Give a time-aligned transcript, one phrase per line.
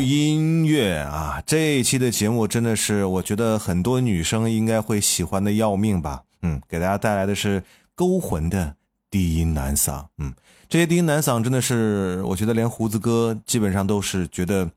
[0.00, 1.42] 音乐啊！
[1.44, 6.22] 这一期的节目真的是，我觉得很多女生应该会喜欢的要命吧。
[6.42, 7.62] 嗯，给大家带来的是
[7.94, 8.76] 勾魂的
[9.10, 10.06] 低音男嗓。
[10.18, 10.32] 嗯，
[10.68, 14.70] 这些低音男嗓真的是，我觉得连胡子哥基本上都是觉得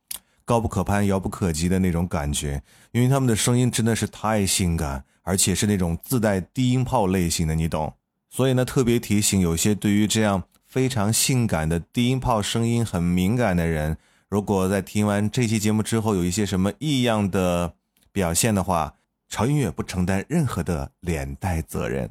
[0.44, 2.62] 高不可攀、遥不可及的那种感觉，
[2.92, 7.94] 因为他们的声音真的是太性感，而且是那种自带低音炮类型的，你懂。
[8.30, 10.44] 所以呢，特别提醒有些对于这样。
[10.66, 13.96] 非常性感的低音炮声音很敏感的人，
[14.36, 17.74] 如果在听完这期节目之后有一些什么异样的
[18.12, 18.94] 表现的话，
[19.30, 22.10] 潮音乐不承担任何的连带责任。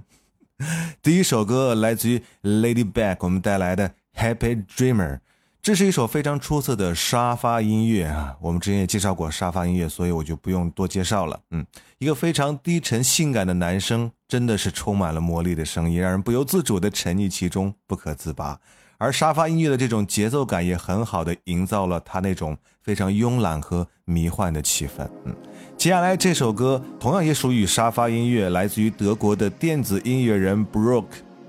[1.02, 5.18] 第一首歌来自于 Lady Back，我们带来的 Happy Dreamer。
[5.60, 8.34] 这是一首非常出色的沙发音乐啊！
[8.40, 11.38] 我们之前也介绍过沙发音乐，所以我就不用多介绍了。
[11.50, 11.66] 嗯，
[11.98, 18.58] 一个非常低沉性感的男生，真的是充满了魔力的声音，让人不由自主的沉溺其中，不可自拔。
[18.98, 25.08] 而沙发音乐的这种节奏感也很好的营造了他那种非常慵懒和迷幻的气氛。
[25.24, 25.34] 嗯，
[25.76, 31.06] 接下来这首歌同样也属于沙发音乐，来自于德国的电子音乐人 Brook，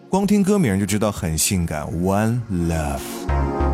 [0.10, 1.86] 光听歌名就知道很性感。
[1.88, 3.65] One Love。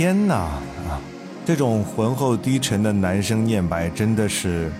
[0.00, 0.34] 天哪！
[0.34, 0.98] 啊，
[1.44, 4.72] 这种浑厚低沉的男声念白，真的是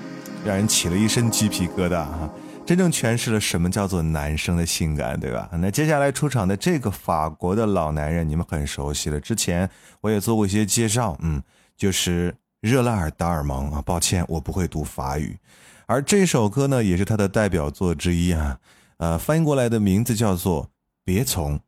[0.46, 2.30] 让人起了一身鸡皮疙瘩啊！
[2.64, 5.46] 真正诠释了什么叫做男生的性感，对吧？
[5.52, 9.68] 那接下来出场的这个法国的老男人，你们很熟悉了，之前
[10.00, 11.42] 我也做过一些介绍，嗯，
[11.76, 13.82] 就是热拉尔·达尔蒙啊。
[13.84, 15.36] 抱歉，我不会读法语，
[15.84, 18.58] 而这首歌呢，也是他的代表作之一啊。
[18.96, 20.64] 呃，翻译过来的名字叫做
[21.04, 21.60] 《别从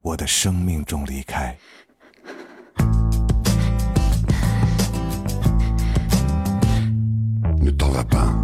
[0.00, 1.58] 我的生命中离开》。
[8.10, 8.43] papa.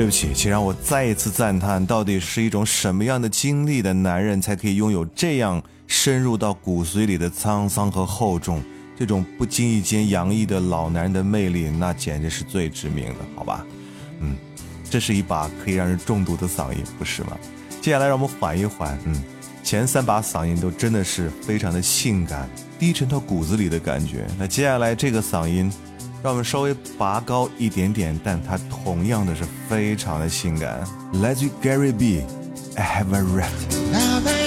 [0.00, 8.62] 对不起，请让我再一次赞叹，到底是一种什么样的经历的男人，才可以拥有这样深入到骨髓里的沧桑和厚重？
[8.98, 13.62] 这种不经意间洋溢的老男人的魅力，那简直是最致命的，好吧？
[14.20, 14.34] 嗯，
[14.88, 17.36] 这是一把可以让人中毒的嗓音，不是吗？
[17.82, 19.22] 接下来让我们缓一缓，嗯，
[19.62, 24.26] 前三把嗓音都真的是非常的性感，低沉到骨子里的感觉。
[24.38, 25.70] 那接下来这个嗓音。
[26.22, 30.86] 让我们稍微拔高一点点，但它同样的是非常的性感。
[31.22, 34.39] 来自于 Gary B，I have a right。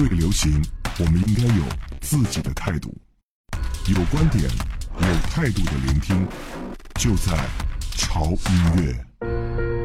[0.00, 0.50] 对流行，
[0.98, 1.62] 我们应该有
[2.00, 2.90] 自己的态度。
[3.86, 4.44] 有观点、
[4.96, 6.26] 有态度的聆听，
[6.94, 7.36] 就在
[7.90, 9.79] 潮音乐。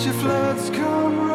[0.00, 1.29] Future floods come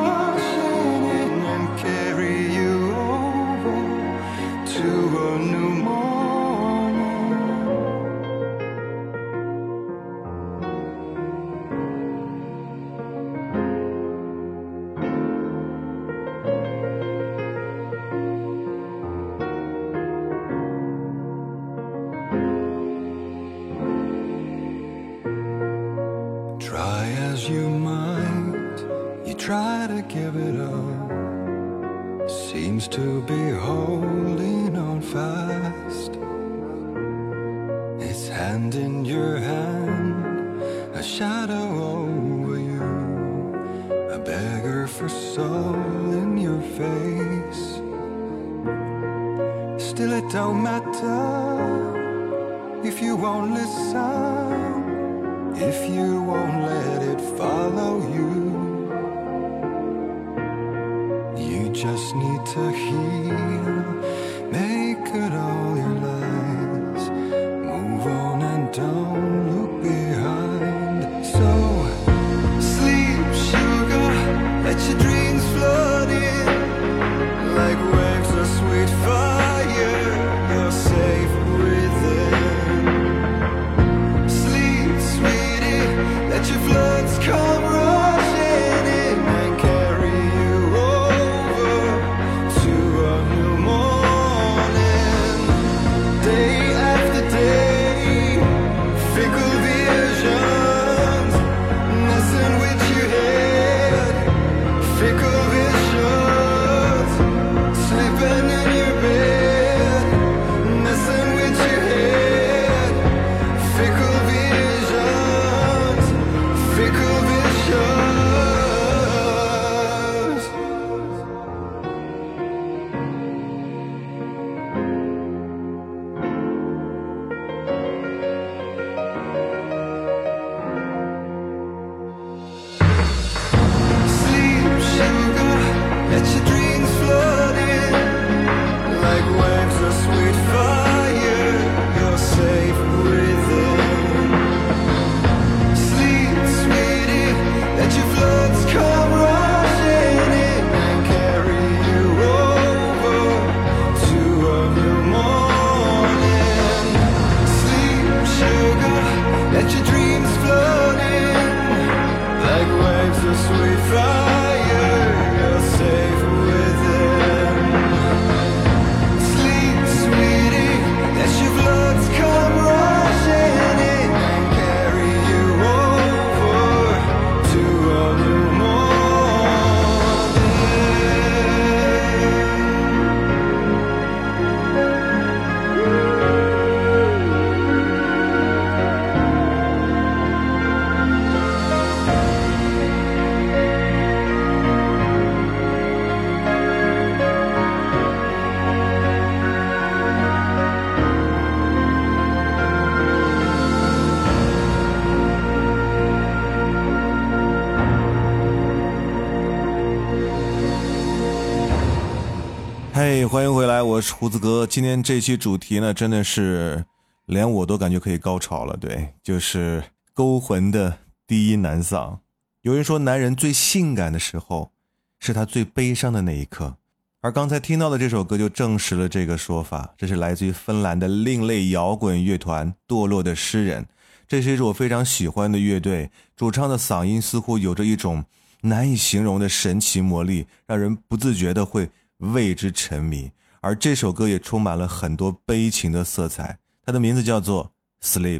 [214.26, 214.66] 胡子哥。
[214.66, 216.84] 今天这期主题呢，真的是
[217.28, 218.76] 连我都感觉可以高潮了。
[218.76, 219.84] 对，就是
[220.16, 222.18] 勾魂的低音男嗓。
[222.64, 224.72] 有人说，男人最性感的时候，
[225.20, 226.76] 是他最悲伤的那一刻。
[227.22, 229.94] 而刚才听到的这首歌就证实了这个说法。
[229.96, 233.84] 这是来自于芬兰的另类摇滚乐团《堕落的诗人》，
[234.28, 236.10] 这是一支我非常喜欢的乐队。
[236.36, 238.26] 主唱的嗓音似乎有着一种
[238.62, 241.88] 难以形容的神奇魔力，让人不自觉的会。
[242.20, 243.30] 为之沉迷，
[243.65, 246.60] 而这首歌也充满了很多悲情的色彩。
[246.86, 247.71] 它的名字叫做
[248.08, 248.39] 《Sleep》，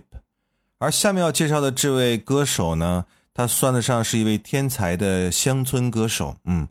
[0.78, 6.38] 而下面要介绍的这位歌手呢，他算得上是一位天才的乡村歌手。
[6.46, 6.68] 嗯。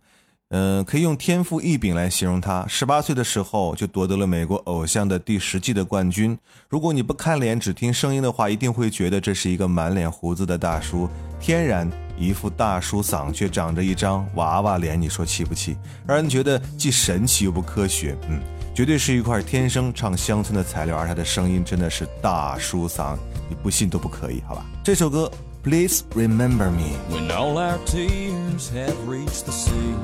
[0.51, 2.65] 嗯，可以用天赋异禀来形容他。
[2.69, 6.39] 十八岁的时候就夺得了美国偶像的第十季的冠军。
[6.69, 11.09] 如果你不看脸只听声音的话，一定会觉得这是一个满脸胡子的大叔，
[11.41, 15.01] 天然一副大叔嗓，却长着一张娃娃脸。
[15.01, 15.77] 你说气不气？
[16.07, 18.17] 让人觉得既神奇又不科学。
[18.29, 18.41] 嗯，
[18.75, 20.97] 绝对是一块天生唱乡村的材料。
[20.97, 23.17] 而他的声音真的是大叔嗓，
[23.49, 24.65] 你不信都不可以，好吧？
[24.83, 25.31] 这首歌。
[25.65, 26.99] Please remember me.
[27.11, 29.95] When all our tears have reached the sea,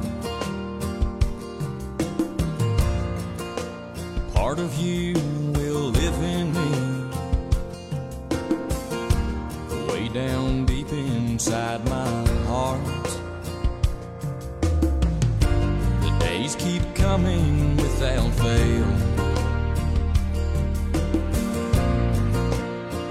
[4.33, 5.17] part of you
[5.53, 7.11] will live in me.
[9.93, 10.80] Way down deep
[11.41, 13.09] inside my heart.
[16.03, 18.85] The days keep coming without fail.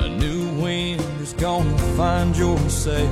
[0.05, 3.09] A new wind is gonna find yourself.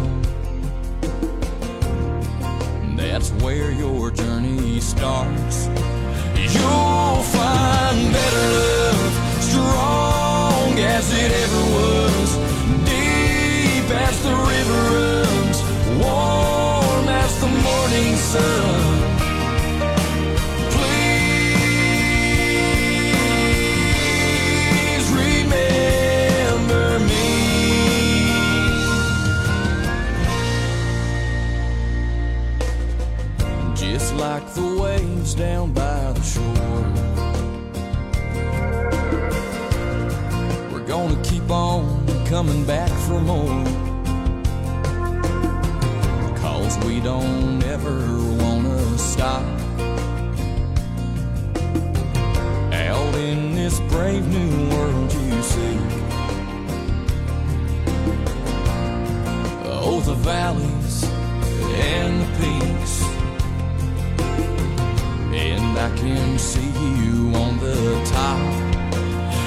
[2.95, 5.65] That's where your journey starts.
[6.35, 9.13] You'll find better love,
[9.49, 12.29] strong as it ever was,
[12.85, 15.06] deep as the river
[42.37, 43.76] coming back for more.
[46.97, 47.99] We don't ever
[48.41, 49.43] wanna stop.
[52.73, 55.77] Out in this brave new world you see.
[59.65, 61.03] Oh, the valleys
[61.93, 62.95] and the peaks
[65.45, 67.79] and I can see you on the
[68.15, 68.39] top.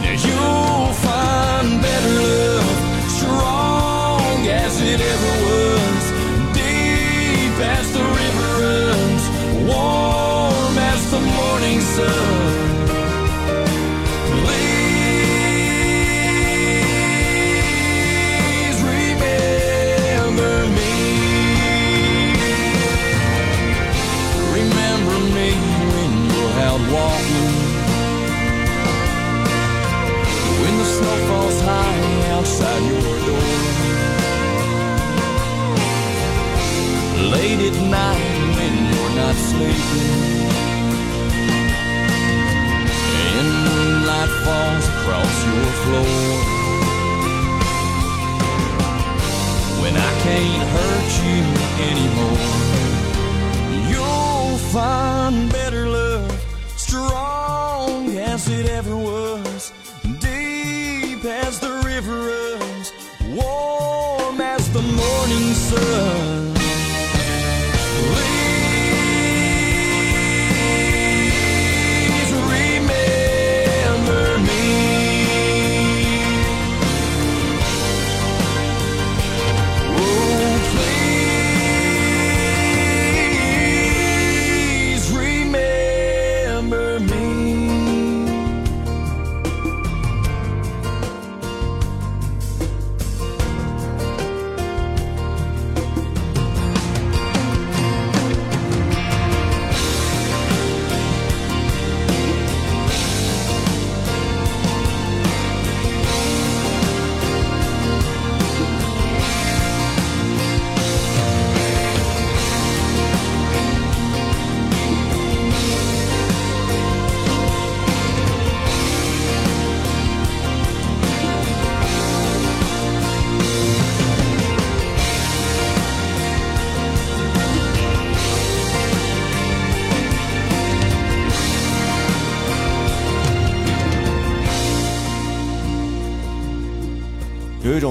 [0.03, 5.60] Now you'll find better love, strong as it ever was,
[7.61, 8.30] that's the reason.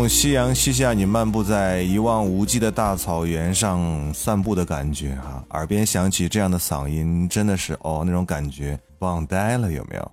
[0.09, 10.11] 夕阳西下，你漫步在一望无际的大草原上散步的感觉哈，耳边响起这样的嗓音，真的是哦，那种感觉棒呆了，有没有？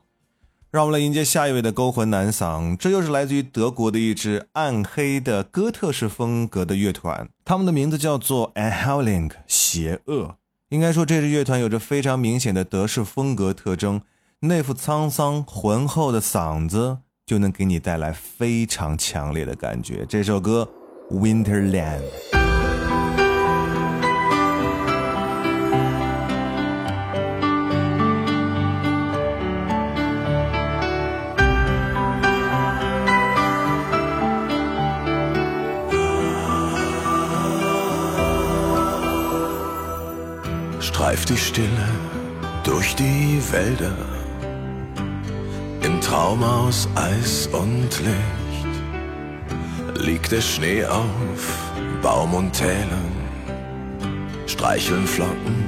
[0.70, 10.36] 让我们来迎接下一位的勾魂男嗓，这又是来自于德国的一支暗黑的哥特式风格的乐团，他们的名字叫做 a h e l i n g 邪恶。
[10.68, 14.02] 应该说，这支乐团有着非常明显的德式风格特征，
[14.40, 20.06] 那副沧桑浑厚的嗓子就能给你带来非常强烈的感觉。
[20.08, 20.68] 这首歌
[21.18, 22.02] 《Winterland》。
[46.16, 50.06] Im Traum aus Eis und Licht.
[50.06, 53.12] Liegt der Schnee auf Baum und Tälern,
[54.46, 55.66] streicheln Flocken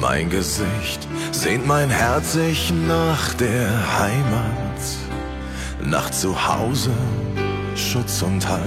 [0.00, 3.68] mein Gesicht, sehnt mein Herz sich nach der
[3.98, 4.80] Heimat,
[5.84, 6.92] nach Zuhause,
[7.76, 8.62] Schutz und Halt.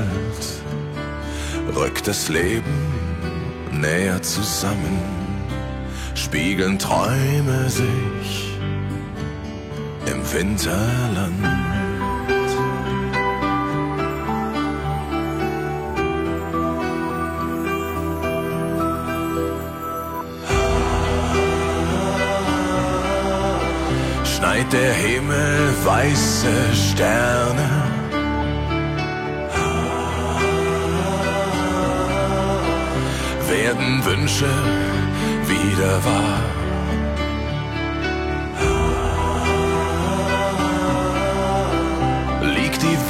[1.75, 2.93] Rückt das Leben
[3.71, 5.23] näher zusammen
[6.15, 8.22] spiegeln Träume sich
[10.33, 11.45] Winterland.
[24.25, 27.69] Schneit der Himmel weiße Sterne.
[33.47, 34.49] Werden Wünsche
[35.47, 36.62] wieder wahr.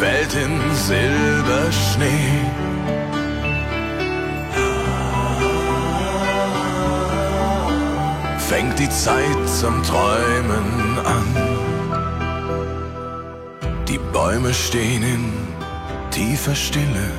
[0.04, 2.32] Welt in Silberschnee.
[8.38, 11.28] Fängt die Zeit zum Träumen an.
[13.88, 15.32] Die Bäume stehen in
[16.12, 17.10] tiefer Stille.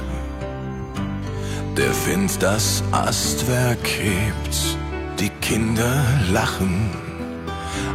[1.79, 4.77] Der Wind das Astwerk hebt
[5.19, 6.91] die Kinder lachen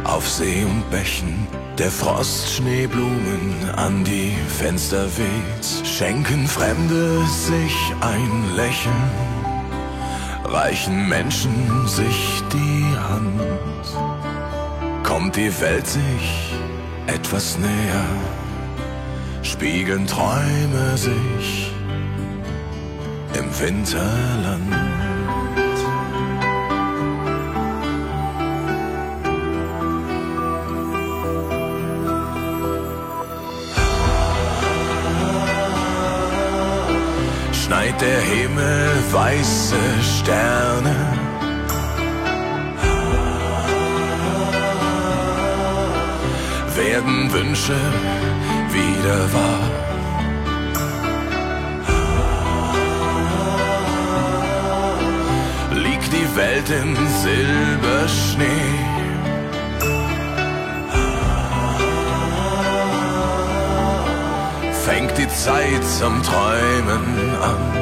[0.02, 1.46] auf See und Bächen.
[1.80, 5.86] Der Frost Schneeblumen an die Fenster weht.
[5.86, 9.10] Schenken Fremde sich ein Lächeln,
[10.44, 13.40] reichen Menschen sich die Hand.
[15.04, 16.52] Kommt die Welt sich
[17.06, 18.04] etwas näher,
[19.42, 21.72] spiegeln Träume sich
[23.38, 24.89] im Winterland.
[38.00, 40.96] Der Himmel weiße Sterne.
[46.76, 47.76] Werden Wünsche
[48.72, 49.70] wieder wahr.
[55.74, 59.00] Liegt die Welt in Silberschnee.
[64.86, 67.79] fängt die Zeit zum Träumen an.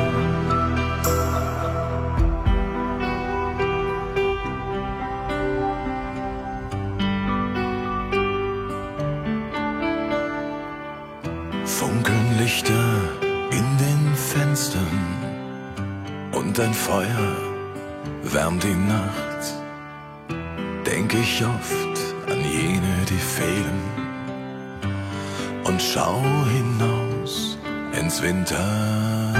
[16.88, 17.36] Feuer
[18.22, 19.42] wärmt die Nacht.
[20.86, 21.98] Denk ich oft
[22.30, 23.82] an jene, die fehlen
[25.64, 26.22] und schau
[26.56, 27.58] hinaus
[27.92, 29.36] ins Winterland.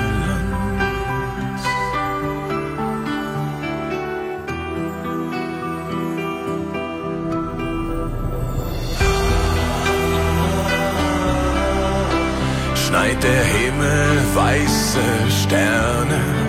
[12.74, 15.00] Schneit der Himmel weiße
[15.42, 16.47] Sterne.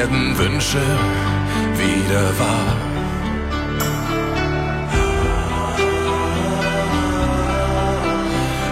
[0.00, 0.80] Werden Wünsche
[1.76, 2.76] wieder wahr.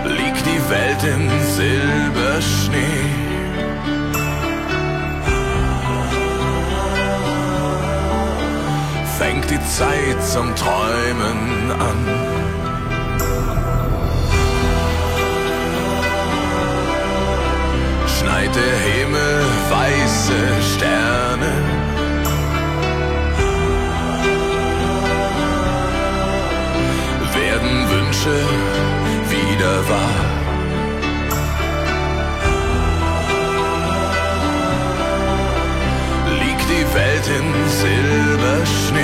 [0.07, 3.05] liegt die Welt in Silberschnee.
[9.19, 12.39] Fängt die Zeit zum Träumen an.
[18.19, 21.18] Schneit der Himmel weiße Sterne.
[29.89, 30.39] war.
[36.69, 38.99] die Welt in Silberschnee.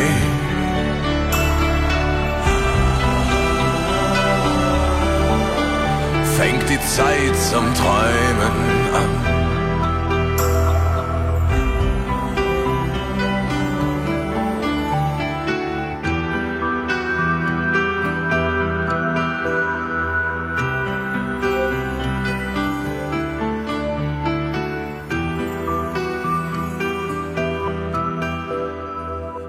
[6.36, 8.83] Fängt die Zeit zum Träumen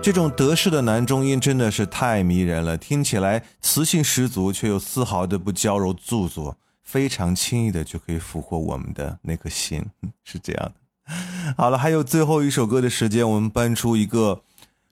[0.05, 9.83] 这种德式的男中音真的是太迷人了，听起来磁性十足，却又丝毫的不娇柔做作，非常轻易的就可以俘获我们的那颗心，
[10.23, 11.53] 是这样的。
[11.57, 14.43] 好了，还有最后一首歌的时间，我们搬出一个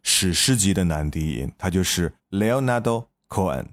[0.01, 3.65] 史诗级的男低音，他就是 Leonardo Cohen。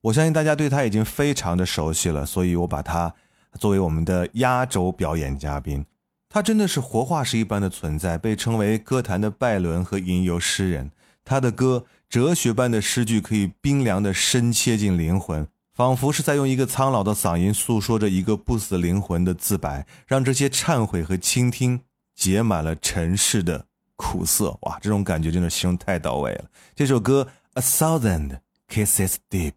[0.00, 3.14] 我相信大家对他已经非常的熟悉了，所以我把他
[3.58, 5.84] 作为我们的压轴表演嘉宾。
[6.32, 10.92] 他真的是活化石一般的存在，被称为歌坛的拜伦和吟游诗人。
[11.24, 21.80] 他的歌哲学般的诗句可以冰凉的深切进灵魂，仿佛是在用一个苍老的嗓音诉说着一个不死灵魂的自白，让这些忏悔和倾听
[22.14, 23.66] 结满了尘世的
[23.96, 24.56] 苦涩。
[24.62, 26.44] 哇，这种感觉真的形容太到位了。
[26.76, 27.26] 这首歌
[27.60, 29.50] 《A Thousand Kisses Deep》，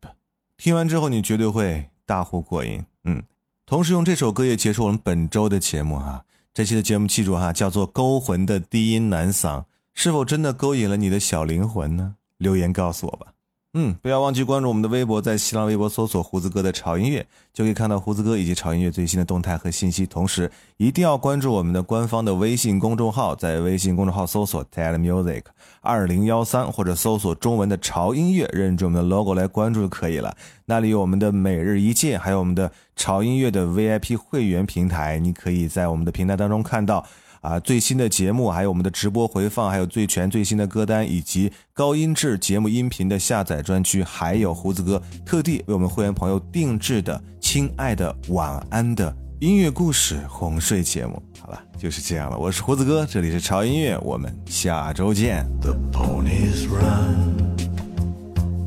[0.57, 2.83] 听完之后你绝对会大呼过瘾。
[3.03, 3.21] 嗯，
[3.67, 6.25] 同时用这首歌也结束我们本周的节目哈。
[6.53, 12.15] 这期的节目记住哈，叫做勾魂的低音男嗓，是否真的勾引了你的小灵魂呢？
[12.37, 13.33] 留言告诉我吧。
[13.75, 20.05] 嗯，不要忘记关注我们的微博，在新浪微博搜索“胡子哥的潮音乐”，就可以看到胡子哥以及潮音乐最新的动态和信息。
[20.05, 25.41] 同时，一定要关注我们的官方的微信公众号，在微信公众号搜索 “ted music
[25.81, 30.37] 二零幺三”或者搜索中文的“潮音乐”，认准我们的 logo 来关注就可以了。
[30.65, 37.03] 那里有我们的每日一见，还有我们的潮音乐的 VIP 会员平台，你可以在我们的平台当中看到。
[37.43, 51.21] 啊，最新的节目，还有我们的直播回放，还有最全最新的歌单，以及高音质节目音频的下载专区，还有胡子哥特地为我们会员朋友定制的《亲爱的晚安》的音乐故事哄睡节目。
[51.37, 52.37] 好了，就是这样了。
[52.37, 55.45] 我是胡子哥，这里是潮音乐，我们下周见。
[55.59, 57.57] The ponies run,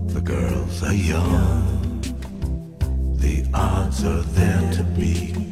[0.09, 1.62] the girls are young,
[3.18, 5.45] the odds are there to be.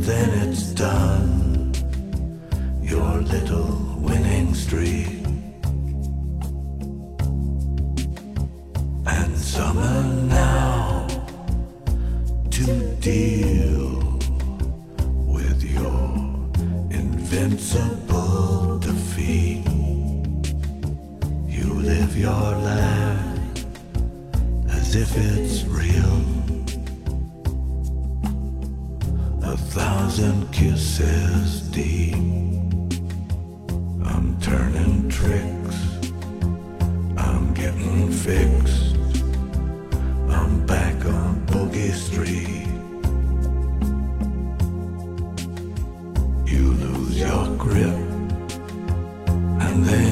[0.00, 1.74] And then it's done.
[2.80, 5.26] Your little winning streak.
[9.06, 11.06] And summer now
[12.50, 12.64] to
[13.00, 14.18] deal
[15.36, 16.14] with your
[16.90, 19.66] invincible defeat.
[21.46, 23.66] You live your life
[24.70, 26.19] as if it's real.
[29.50, 32.14] A thousand kisses deep.
[34.04, 35.76] I'm turning tricks.
[37.16, 38.94] I'm getting fixed.
[40.30, 42.68] I'm back on Boogie Street.
[46.46, 47.98] You lose your grip,
[49.66, 50.09] and then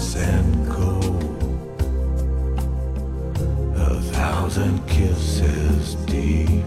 [0.00, 0.98] and go.
[3.76, 6.64] A thousand kisses deep,